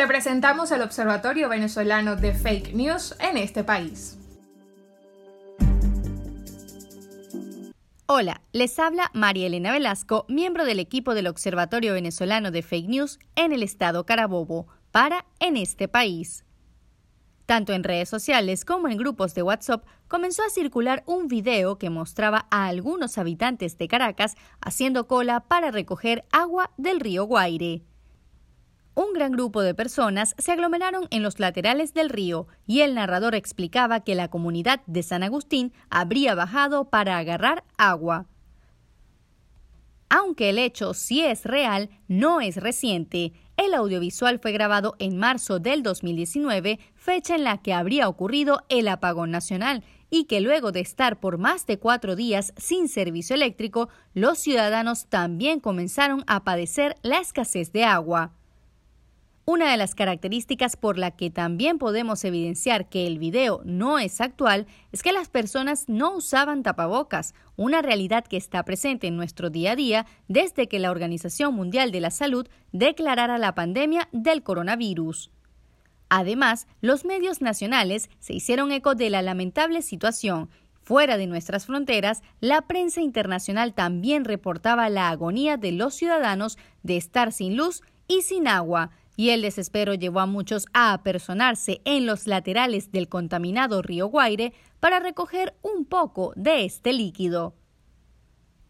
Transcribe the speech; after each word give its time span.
Te 0.00 0.06
presentamos 0.06 0.70
el 0.70 0.80
Observatorio 0.80 1.50
Venezolano 1.50 2.16
de 2.16 2.32
Fake 2.32 2.72
News 2.72 3.14
en 3.20 3.36
este 3.36 3.64
país. 3.64 4.16
Hola, 8.06 8.40
les 8.52 8.78
habla 8.78 9.10
María 9.12 9.48
Elena 9.48 9.72
Velasco, 9.72 10.24
miembro 10.26 10.64
del 10.64 10.80
equipo 10.80 11.12
del 11.12 11.26
Observatorio 11.26 11.92
Venezolano 11.92 12.50
de 12.50 12.62
Fake 12.62 12.88
News 12.88 13.18
en 13.36 13.52
el 13.52 13.62
estado 13.62 14.06
Carabobo, 14.06 14.68
para 14.90 15.26
En 15.38 15.58
este 15.58 15.86
país. 15.86 16.46
Tanto 17.44 17.74
en 17.74 17.84
redes 17.84 18.08
sociales 18.08 18.64
como 18.64 18.88
en 18.88 18.96
grupos 18.96 19.34
de 19.34 19.42
WhatsApp 19.42 19.84
comenzó 20.08 20.42
a 20.42 20.48
circular 20.48 21.02
un 21.04 21.28
video 21.28 21.76
que 21.76 21.90
mostraba 21.90 22.46
a 22.50 22.68
algunos 22.68 23.18
habitantes 23.18 23.76
de 23.76 23.86
Caracas 23.86 24.34
haciendo 24.62 25.06
cola 25.06 25.40
para 25.40 25.70
recoger 25.70 26.24
agua 26.32 26.70
del 26.78 27.00
río 27.00 27.24
Guaire. 27.24 27.82
Un 28.94 29.12
gran 29.14 29.32
grupo 29.32 29.62
de 29.62 29.74
personas 29.74 30.34
se 30.38 30.52
aglomeraron 30.52 31.06
en 31.10 31.22
los 31.22 31.38
laterales 31.38 31.94
del 31.94 32.10
río 32.10 32.48
y 32.66 32.80
el 32.80 32.94
narrador 32.94 33.34
explicaba 33.34 34.00
que 34.00 34.14
la 34.14 34.28
comunidad 34.28 34.80
de 34.86 35.02
San 35.02 35.22
Agustín 35.22 35.72
habría 35.90 36.34
bajado 36.34 36.90
para 36.90 37.18
agarrar 37.18 37.64
agua. 37.78 38.26
Aunque 40.12 40.50
el 40.50 40.58
hecho 40.58 40.92
sí 40.92 41.20
es 41.20 41.44
real, 41.44 41.88
no 42.08 42.40
es 42.40 42.56
reciente. 42.56 43.32
El 43.56 43.74
audiovisual 43.74 44.40
fue 44.40 44.50
grabado 44.50 44.96
en 44.98 45.16
marzo 45.16 45.60
del 45.60 45.84
2019, 45.84 46.80
fecha 46.96 47.36
en 47.36 47.44
la 47.44 47.58
que 47.58 47.72
habría 47.72 48.08
ocurrido 48.08 48.64
el 48.68 48.88
apagón 48.88 49.30
nacional, 49.30 49.84
y 50.10 50.24
que 50.24 50.40
luego 50.40 50.72
de 50.72 50.80
estar 50.80 51.20
por 51.20 51.38
más 51.38 51.64
de 51.66 51.78
cuatro 51.78 52.16
días 52.16 52.52
sin 52.56 52.88
servicio 52.88 53.36
eléctrico, 53.36 53.88
los 54.12 54.38
ciudadanos 54.38 55.06
también 55.06 55.60
comenzaron 55.60 56.24
a 56.26 56.42
padecer 56.42 56.96
la 57.02 57.20
escasez 57.20 57.72
de 57.72 57.84
agua. 57.84 58.32
Una 59.52 59.72
de 59.72 59.76
las 59.76 59.96
características 59.96 60.76
por 60.76 60.96
la 60.96 61.10
que 61.10 61.28
también 61.28 61.78
podemos 61.78 62.24
evidenciar 62.24 62.88
que 62.88 63.08
el 63.08 63.18
video 63.18 63.62
no 63.64 63.98
es 63.98 64.20
actual 64.20 64.68
es 64.92 65.02
que 65.02 65.10
las 65.10 65.28
personas 65.28 65.88
no 65.88 66.14
usaban 66.14 66.62
tapabocas, 66.62 67.34
una 67.56 67.82
realidad 67.82 68.24
que 68.24 68.36
está 68.36 68.62
presente 68.64 69.08
en 69.08 69.16
nuestro 69.16 69.50
día 69.50 69.72
a 69.72 69.74
día 69.74 70.06
desde 70.28 70.68
que 70.68 70.78
la 70.78 70.92
Organización 70.92 71.52
Mundial 71.52 71.90
de 71.90 71.98
la 71.98 72.12
Salud 72.12 72.46
declarara 72.70 73.38
la 73.38 73.56
pandemia 73.56 74.08
del 74.12 74.44
coronavirus. 74.44 75.32
Además, 76.08 76.68
los 76.80 77.04
medios 77.04 77.40
nacionales 77.40 78.08
se 78.20 78.34
hicieron 78.34 78.70
eco 78.70 78.94
de 78.94 79.10
la 79.10 79.20
lamentable 79.20 79.82
situación. 79.82 80.48
Fuera 80.80 81.16
de 81.16 81.26
nuestras 81.26 81.66
fronteras, 81.66 82.22
la 82.38 82.62
prensa 82.68 83.00
internacional 83.00 83.74
también 83.74 84.24
reportaba 84.24 84.88
la 84.90 85.08
agonía 85.08 85.56
de 85.56 85.72
los 85.72 85.94
ciudadanos 85.94 86.56
de 86.84 86.96
estar 86.96 87.32
sin 87.32 87.56
luz 87.56 87.82
y 88.06 88.22
sin 88.22 88.46
agua, 88.48 88.90
y 89.20 89.28
el 89.28 89.42
desespero 89.42 89.92
llevó 89.92 90.20
a 90.20 90.26
muchos 90.26 90.64
a 90.72 90.94
apersonarse 90.94 91.82
en 91.84 92.06
los 92.06 92.26
laterales 92.26 92.90
del 92.90 93.10
contaminado 93.10 93.82
río 93.82 94.06
Guaire 94.06 94.54
para 94.80 94.98
recoger 94.98 95.52
un 95.60 95.84
poco 95.84 96.32
de 96.36 96.64
este 96.64 96.94
líquido. 96.94 97.54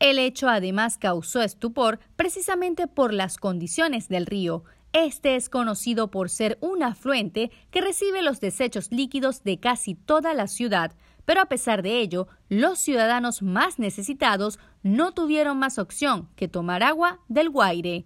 El 0.00 0.18
hecho 0.18 0.48
además 0.48 0.98
causó 0.98 1.40
estupor 1.40 2.00
precisamente 2.16 2.88
por 2.88 3.14
las 3.14 3.36
condiciones 3.36 4.08
del 4.08 4.26
río. 4.26 4.64
Este 4.92 5.36
es 5.36 5.48
conocido 5.48 6.10
por 6.10 6.28
ser 6.28 6.58
un 6.60 6.82
afluente 6.82 7.52
que 7.70 7.80
recibe 7.80 8.20
los 8.20 8.40
desechos 8.40 8.90
líquidos 8.90 9.44
de 9.44 9.60
casi 9.60 9.94
toda 9.94 10.34
la 10.34 10.48
ciudad, 10.48 10.96
pero 11.26 11.42
a 11.42 11.46
pesar 11.46 11.80
de 11.84 12.00
ello, 12.00 12.26
los 12.48 12.80
ciudadanos 12.80 13.40
más 13.40 13.78
necesitados 13.78 14.58
no 14.82 15.12
tuvieron 15.12 15.60
más 15.60 15.78
opción 15.78 16.28
que 16.34 16.48
tomar 16.48 16.82
agua 16.82 17.20
del 17.28 17.50
Guaire. 17.50 18.04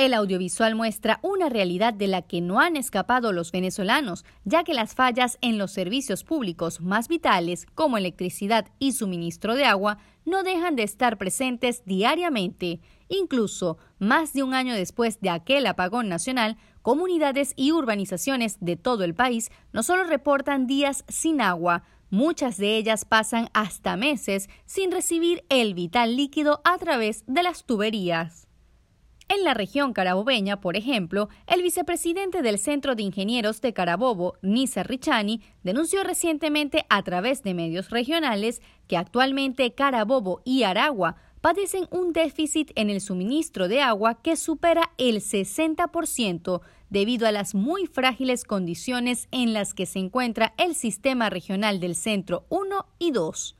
El 0.00 0.14
audiovisual 0.14 0.76
muestra 0.76 1.20
una 1.22 1.50
realidad 1.50 1.92
de 1.92 2.06
la 2.06 2.22
que 2.22 2.40
no 2.40 2.58
han 2.58 2.76
escapado 2.76 3.34
los 3.34 3.52
venezolanos, 3.52 4.24
ya 4.46 4.64
que 4.64 4.72
las 4.72 4.94
fallas 4.94 5.36
en 5.42 5.58
los 5.58 5.72
servicios 5.72 6.24
públicos 6.24 6.80
más 6.80 7.06
vitales, 7.06 7.66
como 7.74 7.98
electricidad 7.98 8.66
y 8.78 8.92
suministro 8.92 9.56
de 9.56 9.66
agua, 9.66 9.98
no 10.24 10.42
dejan 10.42 10.74
de 10.74 10.84
estar 10.84 11.18
presentes 11.18 11.82
diariamente. 11.84 12.80
Incluso, 13.10 13.76
más 13.98 14.32
de 14.32 14.42
un 14.42 14.54
año 14.54 14.72
después 14.72 15.20
de 15.20 15.28
aquel 15.28 15.66
apagón 15.66 16.08
nacional, 16.08 16.56
comunidades 16.80 17.52
y 17.54 17.72
urbanizaciones 17.72 18.56
de 18.58 18.76
todo 18.76 19.04
el 19.04 19.14
país 19.14 19.50
no 19.74 19.82
solo 19.82 20.04
reportan 20.04 20.66
días 20.66 21.04
sin 21.08 21.42
agua, 21.42 21.82
muchas 22.08 22.56
de 22.56 22.78
ellas 22.78 23.04
pasan 23.04 23.50
hasta 23.52 23.98
meses 23.98 24.48
sin 24.64 24.92
recibir 24.92 25.44
el 25.50 25.74
vital 25.74 26.16
líquido 26.16 26.62
a 26.64 26.78
través 26.78 27.22
de 27.26 27.42
las 27.42 27.66
tuberías. 27.66 28.49
En 29.30 29.44
la 29.44 29.54
región 29.54 29.92
carabobeña, 29.92 30.60
por 30.60 30.76
ejemplo, 30.76 31.28
el 31.46 31.62
vicepresidente 31.62 32.42
del 32.42 32.58
Centro 32.58 32.96
de 32.96 33.04
Ingenieros 33.04 33.60
de 33.60 33.72
Carabobo, 33.72 34.34
Nisa 34.42 34.82
Richani, 34.82 35.40
denunció 35.62 36.02
recientemente 36.02 36.84
a 36.88 37.00
través 37.04 37.44
de 37.44 37.54
medios 37.54 37.90
regionales 37.90 38.60
que 38.88 38.96
actualmente 38.96 39.72
Carabobo 39.72 40.42
y 40.44 40.64
Aragua 40.64 41.14
padecen 41.40 41.86
un 41.92 42.12
déficit 42.12 42.72
en 42.74 42.90
el 42.90 43.00
suministro 43.00 43.68
de 43.68 43.82
agua 43.82 44.20
que 44.20 44.34
supera 44.34 44.90
el 44.98 45.18
60% 45.18 46.60
debido 46.88 47.28
a 47.28 47.32
las 47.32 47.54
muy 47.54 47.86
frágiles 47.86 48.42
condiciones 48.42 49.28
en 49.30 49.52
las 49.52 49.74
que 49.74 49.86
se 49.86 50.00
encuentra 50.00 50.54
el 50.58 50.74
sistema 50.74 51.30
regional 51.30 51.78
del 51.78 51.94
Centro 51.94 52.46
1 52.48 52.84
y 52.98 53.12
2. 53.12 53.59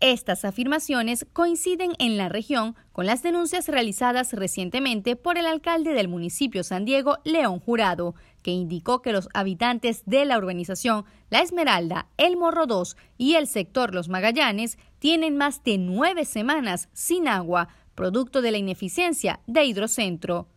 Estas 0.00 0.44
afirmaciones 0.44 1.26
coinciden 1.32 1.92
en 1.98 2.16
la 2.16 2.28
región 2.28 2.76
con 2.92 3.06
las 3.06 3.22
denuncias 3.22 3.68
realizadas 3.68 4.32
recientemente 4.32 5.16
por 5.16 5.38
el 5.38 5.46
alcalde 5.46 5.92
del 5.92 6.08
municipio 6.08 6.62
San 6.64 6.84
Diego, 6.84 7.18
León 7.24 7.60
Jurado, 7.60 8.14
que 8.42 8.50
indicó 8.50 9.00
que 9.00 9.12
los 9.12 9.28
habitantes 9.32 10.02
de 10.04 10.24
la 10.26 10.36
urbanización 10.36 11.04
La 11.30 11.40
Esmeralda, 11.40 12.08
El 12.18 12.36
Morro 12.36 12.66
2 12.66 12.96
y 13.16 13.36
el 13.36 13.46
sector 13.46 13.94
Los 13.94 14.08
Magallanes 14.08 14.78
tienen 14.98 15.36
más 15.36 15.64
de 15.64 15.78
nueve 15.78 16.24
semanas 16.24 16.88
sin 16.92 17.28
agua, 17.28 17.68
producto 17.94 18.42
de 18.42 18.50
la 18.50 18.58
ineficiencia 18.58 19.40
de 19.46 19.64
Hidrocentro. 19.64 20.48